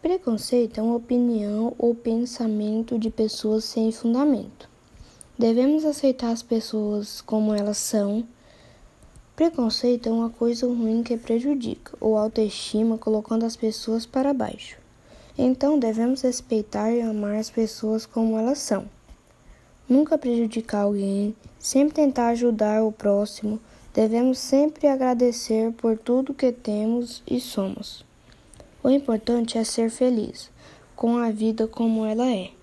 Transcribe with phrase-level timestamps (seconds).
[0.00, 4.70] Preconceito é uma opinião ou pensamento de pessoas sem fundamento.
[5.36, 8.24] Devemos aceitar as pessoas como elas são.
[9.34, 14.78] Preconceito é uma coisa ruim que prejudica ou autoestima, colocando as pessoas para baixo.
[15.36, 18.88] Então devemos respeitar e amar as pessoas como elas são.
[19.88, 23.58] Nunca prejudicar alguém, sempre tentar ajudar o próximo.
[23.92, 28.06] Devemos sempre agradecer por tudo que temos e somos.
[28.82, 30.50] O importante é ser feliz
[30.94, 32.57] com a vida como ela é.